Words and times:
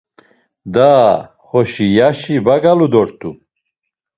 Daa 0.73 1.13
xoşi 1.45 1.85
yaşi 1.97 2.35
va 2.45 2.55
galu 2.63 2.87
dort̆u. 2.93 3.29